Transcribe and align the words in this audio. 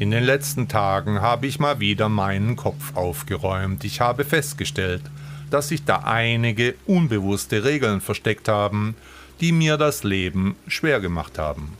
In 0.00 0.12
den 0.12 0.22
letzten 0.22 0.68
Tagen 0.68 1.20
habe 1.20 1.48
ich 1.48 1.58
mal 1.58 1.80
wieder 1.80 2.08
meinen 2.08 2.54
Kopf 2.54 2.94
aufgeräumt. 2.94 3.82
Ich 3.82 4.00
habe 4.00 4.24
festgestellt, 4.24 5.02
dass 5.50 5.68
sich 5.68 5.84
da 5.84 6.04
einige 6.04 6.76
unbewusste 6.86 7.64
Regeln 7.64 8.00
versteckt 8.00 8.46
haben, 8.46 8.94
die 9.40 9.50
mir 9.50 9.76
das 9.76 10.04
Leben 10.04 10.54
schwer 10.68 11.00
gemacht 11.00 11.36
haben. 11.36 11.76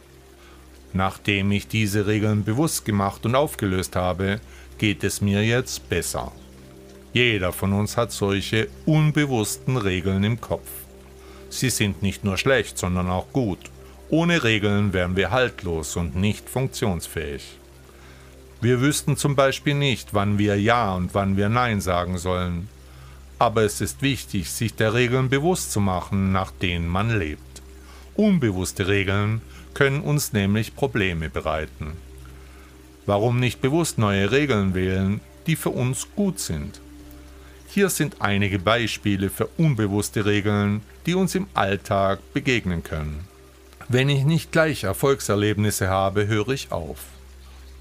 Nachdem 0.92 1.52
ich 1.52 1.68
diese 1.68 2.08
Regeln 2.08 2.42
bewusst 2.42 2.84
gemacht 2.84 3.24
und 3.24 3.36
aufgelöst 3.36 3.94
habe, 3.94 4.40
geht 4.78 5.04
es 5.04 5.20
mir 5.20 5.44
jetzt 5.44 5.88
besser. 5.88 6.32
Jeder 7.12 7.52
von 7.52 7.72
uns 7.72 7.96
hat 7.96 8.10
solche 8.10 8.66
unbewussten 8.84 9.76
Regeln 9.76 10.24
im 10.24 10.40
Kopf. 10.40 10.68
Sie 11.50 11.70
sind 11.70 12.02
nicht 12.02 12.24
nur 12.24 12.36
schlecht, 12.36 12.78
sondern 12.78 13.08
auch 13.10 13.32
gut. 13.32 13.60
Ohne 14.10 14.42
Regeln 14.42 14.92
wären 14.92 15.14
wir 15.14 15.30
haltlos 15.30 15.94
und 15.94 16.16
nicht 16.16 16.50
funktionsfähig. 16.50 17.58
Wir 18.60 18.80
wüssten 18.80 19.16
zum 19.16 19.36
Beispiel 19.36 19.74
nicht, 19.74 20.14
wann 20.14 20.38
wir 20.38 20.60
Ja 20.60 20.94
und 20.94 21.14
wann 21.14 21.36
wir 21.36 21.48
Nein 21.48 21.80
sagen 21.80 22.18
sollen. 22.18 22.68
Aber 23.38 23.62
es 23.62 23.80
ist 23.80 24.02
wichtig, 24.02 24.50
sich 24.50 24.74
der 24.74 24.94
Regeln 24.94 25.28
bewusst 25.28 25.70
zu 25.70 25.80
machen, 25.80 26.32
nach 26.32 26.50
denen 26.50 26.88
man 26.88 27.16
lebt. 27.16 27.62
Unbewusste 28.16 28.88
Regeln 28.88 29.42
können 29.74 30.00
uns 30.00 30.32
nämlich 30.32 30.74
Probleme 30.74 31.28
bereiten. 31.28 31.92
Warum 33.06 33.38
nicht 33.38 33.60
bewusst 33.60 33.96
neue 33.96 34.32
Regeln 34.32 34.74
wählen, 34.74 35.20
die 35.46 35.54
für 35.54 35.70
uns 35.70 36.08
gut 36.16 36.40
sind? 36.40 36.80
Hier 37.68 37.90
sind 37.90 38.16
einige 38.20 38.58
Beispiele 38.58 39.30
für 39.30 39.46
unbewusste 39.56 40.24
Regeln, 40.24 40.82
die 41.06 41.14
uns 41.14 41.36
im 41.36 41.46
Alltag 41.54 42.18
begegnen 42.32 42.82
können. 42.82 43.28
Wenn 43.88 44.08
ich 44.08 44.24
nicht 44.24 44.50
gleich 44.50 44.82
Erfolgserlebnisse 44.82 45.88
habe, 45.88 46.26
höre 46.26 46.48
ich 46.48 46.72
auf. 46.72 46.98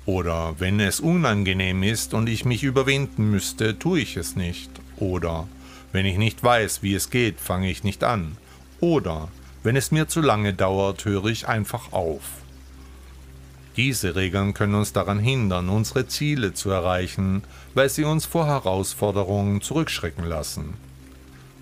Oder 0.08 0.55
wenn 0.58 0.80
es 0.80 1.02
unangenehm 1.02 1.83
ist 1.83 2.13
und 2.13 2.30
ich 2.30 2.45
mich 2.45 2.63
überwinden 2.63 3.30
müsste, 3.30 3.77
tue 3.77 4.00
ich 4.00 4.16
es 4.16 4.38
nicht. 4.38 4.72
Oder 4.95 5.50
wenn 5.91 6.05
ich 6.05 6.17
nicht 6.17 6.41
weiß, 6.41 6.81
wie 6.81 6.95
es 6.95 7.09
geht, 7.09 7.41
fange 7.41 7.69
ich 7.69 7.83
nicht 7.83 8.05
an. 8.05 8.38
Oder 8.80 9.28
wenn 9.63 9.75
es 9.75 9.91
mir 9.91 10.08
zu 10.08 10.22
lange 10.22 10.53
dauert, 10.53 11.03
höre 11.03 11.25
ich 11.25 11.50
einfach 11.50 11.91
auf. 11.91 12.22
Diese 13.75 14.16
Regeln 14.16 14.53
können 14.53 14.75
uns 14.75 14.94
daran 14.94 15.19
hindern, 15.19 15.67
unsere 15.67 16.08
Ziele 16.08 16.53
zu 16.53 16.69
erreichen, 16.69 17.44
weil 17.73 17.89
sie 17.89 18.05
uns 18.05 18.25
vor 18.25 18.47
Herausforderungen 18.47 19.61
zurückschrecken 19.61 20.23
lassen. 20.23 20.75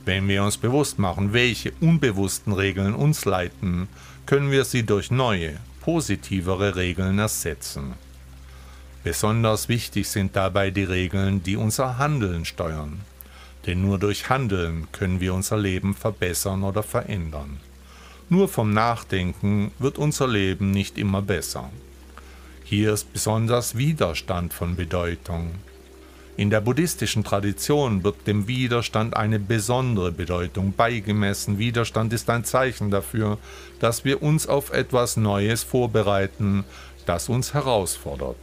Wenn 0.05 0.27
wir 0.27 0.43
uns 0.43 0.57
bewusst 0.57 0.99
machen, 0.99 1.33
welche 1.33 1.73
unbewussten 1.81 2.53
Regeln 2.53 2.93
uns 2.93 3.25
leiten, 3.25 3.87
können 4.27 4.51
wir 4.51 4.65
sie 4.65 4.83
durch 4.83 5.09
neue, 5.09 5.57
positivere 5.81 6.75
Regeln 6.75 7.17
ersetzen. 7.17 8.04
Besonders 9.05 9.69
wichtig 9.69 10.09
sind 10.09 10.35
dabei 10.35 10.71
die 10.71 10.83
Regeln, 10.83 11.43
die 11.43 11.57
unser 11.57 11.99
Handeln 11.99 12.43
steuern. 12.43 13.01
Denn 13.67 13.79
nur 13.83 13.99
durch 13.99 14.29
Handeln 14.29 14.87
können 14.91 15.19
wir 15.19 15.35
unser 15.35 15.57
Leben 15.57 15.93
verbessern 15.93 16.63
oder 16.63 16.81
verändern. 16.81 17.59
Nur 18.29 18.47
vom 18.47 18.73
Nachdenken 18.73 19.69
wird 19.77 19.99
unser 19.99 20.27
Leben 20.27 20.71
nicht 20.71 20.97
immer 20.97 21.21
besser. 21.21 21.69
Hier 22.63 22.93
ist 22.93 23.13
besonders 23.13 23.77
Widerstand 23.77 24.55
von 24.55 24.75
Bedeutung. 24.75 25.51
In 26.35 26.49
der 26.49 26.61
buddhistischen 26.61 27.23
Tradition 27.23 28.03
wird 28.03 28.25
dem 28.25 28.47
Widerstand 28.47 29.15
eine 29.15 29.37
besondere 29.37 30.11
Bedeutung 30.11 30.73
beigemessen. 30.75 31.59
Widerstand 31.59 32.11
ist 32.11 32.27
ein 32.31 32.43
Zeichen 32.43 32.89
dafür, 32.89 33.37
dass 33.79 34.03
wir 34.03 34.23
uns 34.23 34.47
auf 34.47 34.71
etwas 34.73 35.15
Neues 35.15 35.61
vorbereiten, 35.61 36.63
das 37.05 37.29
uns 37.29 37.53
herausfordert. 37.53 38.37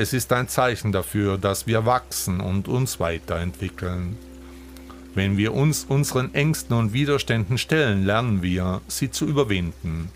Es 0.00 0.12
ist 0.12 0.32
ein 0.32 0.46
Zeichen 0.46 0.92
dafür, 0.92 1.38
dass 1.38 1.66
wir 1.66 1.84
wachsen 1.84 2.40
und 2.40 2.68
uns 2.68 3.00
weiterentwickeln. 3.00 4.16
Wenn 5.16 5.36
wir 5.36 5.52
uns 5.52 5.84
unseren 5.88 6.32
Ängsten 6.34 6.76
und 6.76 6.92
Widerständen 6.92 7.58
stellen, 7.58 8.06
lernen 8.06 8.40
wir, 8.40 8.80
sie 8.86 9.10
zu 9.10 9.26
überwinden. 9.26 10.12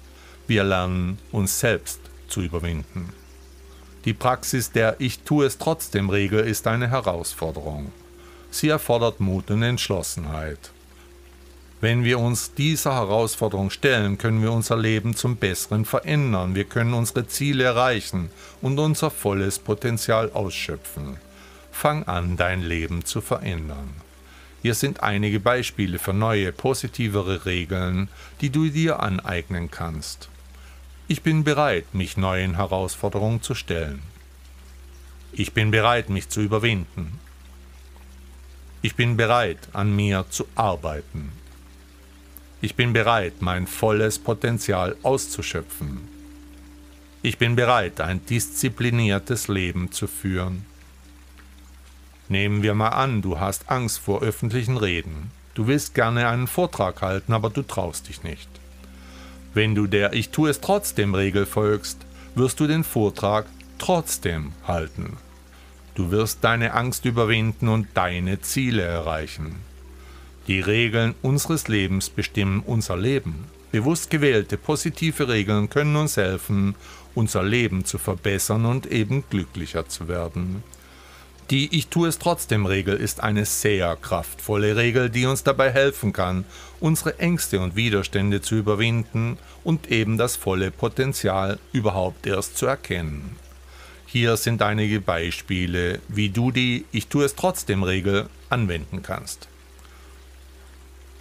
Wir 0.47 0.63
lernen, 0.63 1.19
uns 1.33 1.59
selbst 1.59 1.99
zu 2.29 2.43
überwinden. 2.43 3.13
Die 4.05 4.13
Praxis 4.13 4.71
der 4.71 5.01
Ich 5.01 5.25
tue 5.25 5.47
es 5.47 5.59
trotzdem 5.59 6.11
Regel 6.11 6.47
ist 6.47 6.69
eine 6.69 6.89
Herausforderung. 6.89 7.91
Sie 8.53 8.69
erfordert 8.69 9.19
Mut 9.19 9.51
und 9.51 9.65
Entschlossenheit. 9.65 10.71
Wenn 11.83 12.05
wir 12.05 12.21
uns 12.21 12.55
dieser 12.55 12.95
Herausforderung 12.95 13.71
stellen, 13.71 14.17
können 14.17 14.41
wir 14.41 14.53
unser 14.53 14.77
Leben 14.77 15.17
zum 15.17 15.35
Besseren 15.35 15.85
verändern, 15.85 16.55
wir 16.55 16.63
können 16.63 16.95
unsere 16.95 17.27
Ziele 17.27 17.65
erreichen 17.65 18.31
und 18.61 18.79
unser 18.79 19.11
volles 19.11 19.59
Potenzial 19.59 20.31
ausschöpfen. 20.31 21.17
Fang 21.73 22.05
an, 22.05 22.37
dein 22.37 22.63
Leben 22.63 23.05
zu 23.05 23.21
verändern. 23.21 23.95
Hier 24.63 24.77
sind 24.77 25.03
einige 25.03 25.41
Beispiele 25.41 25.99
für 25.99 26.13
neue, 26.13 26.53
positivere 26.53 27.47
Regeln, 27.47 28.09
die 28.41 28.51
du 28.51 28.69
dir 28.69 29.01
aneignen 29.01 29.69
kannst. 29.69 30.29
Ich 31.09 31.23
bin 31.23 31.43
bereit, 31.43 31.97
mich 31.97 32.17
neuen 32.17 32.55
Herausforderungen 32.55 33.43
zu 33.43 33.57
stellen. 33.57 34.03
Ich 35.33 35.53
bin 35.53 35.73
bereit, 35.73 36.11
mich 36.11 36.29
zu 36.29 36.43
überwinden. 36.43 37.19
Ich 38.83 38.95
bin 38.95 39.17
bereit, 39.17 39.59
an 39.73 39.97
mir 39.97 40.27
zu 40.31 40.47
arbeiten. 40.55 41.42
Ich 42.65 42.77
bin 42.77 42.93
bereit, 42.93 43.43
mein 43.43 43.67
volles 43.67 44.21
Potenzial 44.21 44.95
auszuschöpfen. 45.03 46.01
Ich 47.21 47.37
bin 47.37 47.57
bereit, 47.57 48.01
ein 48.01 48.25
diszipliniertes 48.25 49.49
Leben 49.49 49.91
zu 49.91 50.07
führen. 50.07 50.65
Nehmen 52.29 52.63
wir 52.63 52.75
mal 52.75 52.91
an, 52.91 53.21
du 53.21 53.41
hast 53.41 53.69
Angst 53.69 53.99
vor 53.99 54.23
öffentlichen 54.23 54.77
Reden. 54.77 55.33
Du 55.55 55.67
willst 55.67 55.97
gerne 55.97 56.29
einen 56.29 56.47
Vortrag 56.47 57.03
halten, 57.03 57.33
aber 57.33 57.51
du 57.51 57.63
traust 57.63 58.09
dich 58.09 58.23
nicht. 58.23 58.49
Wenn 59.55 59.75
du 59.75 59.89
der 59.89 60.13
Ich 60.13 60.31
tue 60.31 60.49
es 60.49 60.61
trotzdem 60.61 61.17
Regel 61.17 61.47
folgst, 61.47 61.99
wirst 62.37 62.61
du 62.61 62.69
den 62.69 62.85
Vortrag 62.85 63.47
trotzdem 63.79 64.53
halten. 64.69 65.17
Du 65.97 66.13
wirst 66.13 66.45
deine 66.45 66.75
Angst 66.75 67.07
überwinden 67.07 67.69
und 67.69 67.89
deine 67.95 68.41
Ziele 68.41 68.83
erreichen. 68.83 69.57
Die 70.49 70.61
Regeln 70.61 71.15
unseres 71.23 71.69
Lebens 71.69 72.11
bestimmen 72.11 72.65
unser 72.67 72.97
Leben. 72.97 73.45
Bewusst 73.71 74.11
gewählte 74.11 74.57
positive 74.57 75.29
Regeln 75.29 75.71
können 75.71 75.95
uns 75.95 76.17
helfen, 76.17 76.75
unser 77.15 77.45
Leben 77.45 77.85
zu 77.85 77.99
verbessern 77.99 78.67
und 78.67 78.87
eben 78.87 79.23
glücklicher 79.31 79.89
zu 79.89 80.09
werden. 80.09 80.65
Die 81.51 81.77
Ich 81.77 81.89
tue 81.89 82.09
es 82.09 82.19
trotzdem 82.19 82.67
Regel 82.67 82.97
ist 82.97 83.23
eine 83.23 83.45
sehr 83.45 83.95
kraftvolle 83.97 84.77
Regel, 84.77 85.11
die 85.11 85.27
uns 85.27 85.45
dabei 85.45 85.71
helfen 85.71 86.13
kann, 86.13 86.45
unsere 86.81 87.19
Ängste 87.19 87.61
und 87.61 87.77
Widerstände 87.77 88.41
zu 88.41 88.57
überwinden 88.57 89.39
und 89.63 89.91
eben 89.91 90.19
das 90.19 90.35
volle 90.35 90.71
Potenzial 90.71 91.59
überhaupt 91.73 92.27
erst 92.27 92.57
zu 92.57 92.67
erkennen. 92.67 93.37
Hier 94.07 94.37
sind 94.37 94.61
einige 94.61 95.01
Beispiele, 95.01 96.01
wie 96.09 96.31
du 96.31 96.51
die 96.51 96.85
Ich 96.91 97.07
tue 97.07 97.25
es 97.25 97.37
trotzdem 97.37 97.83
Regel 97.83 98.29
anwenden 98.51 99.03
kannst. 99.03 99.49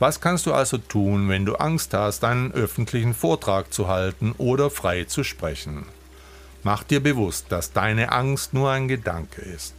Was 0.02 0.20
kannst 0.20 0.48
du 0.48 0.54
also 0.56 0.80
tun, 0.80 1.30
wenn 1.30 1.46
du 1.46 1.58
Angst 1.58 1.94
hast, 1.94 2.24
einen 2.24 2.52
öffentlichen 2.54 3.14
Vortrag 3.14 3.72
zu 3.72 3.88
halten 3.88 4.34
oder 4.40 4.72
frei 4.72 5.04
zu 5.04 5.24
sprechen? 5.24 5.86
Mach 6.64 6.82
dir 6.82 7.02
bewusst, 7.02 7.46
dass 7.50 7.72
deine 7.72 8.12
Angst 8.12 8.52
nur 8.52 8.72
ein 8.72 8.88
Gedanke 8.88 9.44
ist. 9.44 9.76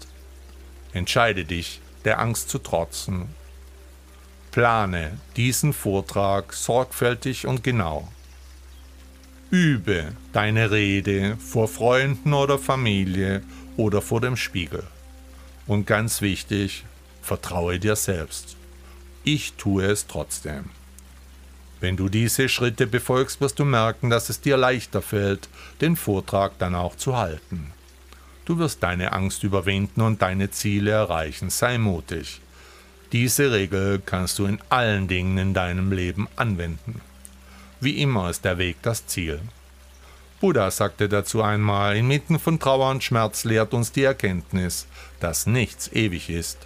Entscheide 0.92 1.44
dich, 1.44 1.80
der 2.04 2.20
Angst 2.20 2.50
zu 2.50 2.60
trotzen. 2.60 3.30
Plane 4.52 5.18
diesen 5.34 5.72
Vortrag 5.72 6.52
sorgfältig 6.52 7.48
und 7.48 7.64
genau. 7.64 8.06
Übe 9.50 10.12
deine 10.32 10.70
Rede 10.70 11.36
vor 11.38 11.66
Freunden 11.66 12.32
oder 12.32 12.60
Familie 12.60 13.42
oder 13.76 14.00
vor 14.00 14.20
dem 14.20 14.36
Spiegel. 14.36 14.84
Und 15.66 15.88
ganz 15.88 16.20
wichtig, 16.20 16.84
vertraue 17.22 17.80
dir 17.80 17.96
selbst. 17.96 18.56
Ich 19.24 19.52
tue 19.54 19.84
es 19.84 20.06
trotzdem. 20.08 20.70
Wenn 21.80 21.96
du 21.96 22.08
diese 22.08 22.48
Schritte 22.48 22.86
befolgst, 22.86 23.40
wirst 23.40 23.58
du 23.58 23.64
merken, 23.64 24.10
dass 24.10 24.30
es 24.30 24.40
dir 24.40 24.56
leichter 24.56 25.02
fällt, 25.02 25.48
den 25.80 25.96
Vortrag 25.96 26.58
dann 26.58 26.74
auch 26.74 26.96
zu 26.96 27.16
halten. 27.16 27.72
Du 28.44 28.58
wirst 28.58 28.82
deine 28.82 29.12
Angst 29.12 29.44
überwinden 29.44 30.00
und 30.00 30.22
deine 30.22 30.50
Ziele 30.50 30.90
erreichen. 30.90 31.50
Sei 31.50 31.78
mutig. 31.78 32.40
Diese 33.12 33.52
Regel 33.52 34.02
kannst 34.04 34.38
du 34.38 34.46
in 34.46 34.58
allen 34.68 35.06
Dingen 35.06 35.38
in 35.38 35.54
deinem 35.54 35.92
Leben 35.92 36.28
anwenden. 36.34 37.00
Wie 37.80 38.00
immer 38.00 38.30
ist 38.30 38.44
der 38.44 38.58
Weg 38.58 38.76
das 38.82 39.06
Ziel. 39.06 39.40
Buddha 40.40 40.70
sagte 40.72 41.08
dazu 41.08 41.42
einmal, 41.42 41.96
inmitten 41.96 42.40
von 42.40 42.58
Trauer 42.58 42.90
und 42.90 43.04
Schmerz 43.04 43.44
lehrt 43.44 43.74
uns 43.74 43.92
die 43.92 44.02
Erkenntnis, 44.02 44.86
dass 45.20 45.46
nichts 45.46 45.92
ewig 45.92 46.30
ist. 46.30 46.58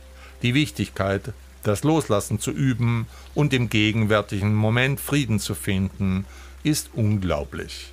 Die 0.43 0.55
Wichtigkeit, 0.55 1.35
das 1.67 1.85
Loslassen 1.85 2.39
zu 2.39 2.51
üben 2.51 3.07
und 3.35 3.53
im 3.53 3.69
gegenwärtigen 3.69 4.55
Moment 4.55 5.01
Frieden 5.01 5.39
zu 5.39 5.55
finden, 5.55 6.27
ist 6.63 6.91
unglaublich. 6.95 7.93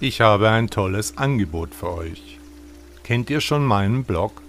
Ich 0.00 0.20
habe 0.20 0.48
ein 0.48 0.70
tolles 0.70 1.18
Angebot 1.18 1.74
für 1.74 1.92
euch. 1.92 2.38
Kennt 3.04 3.28
ihr 3.28 3.40
schon 3.40 3.66
meinen 3.66 4.04
Blog? 4.04 4.40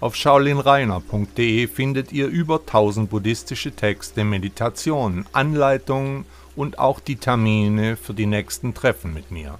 Auf 0.00 0.14
shaolinreiner.de 0.14 1.66
findet 1.66 2.12
ihr 2.12 2.28
über 2.28 2.60
1000 2.60 3.08
buddhistische 3.08 3.72
Texte, 3.72 4.22
Meditationen, 4.22 5.24
Anleitungen 5.32 6.26
und 6.54 6.78
auch 6.78 7.00
die 7.00 7.16
Termine 7.16 7.96
für 7.96 8.14
die 8.14 8.26
nächsten 8.26 8.74
Treffen 8.74 9.14
mit 9.14 9.30
mir. 9.30 9.58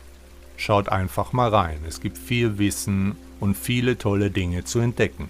Schaut 0.57 0.89
einfach 0.89 1.33
mal 1.33 1.49
rein, 1.49 1.79
es 1.89 2.01
gibt 2.01 2.19
viel 2.19 2.59
Wissen 2.59 3.17
und 3.45 3.59
viele 3.59 3.99
tolle 3.99 4.31
Dinge 4.31 4.65
zu 4.65 4.79
entdecken. 4.79 5.29